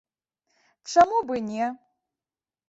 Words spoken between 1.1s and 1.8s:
б і не!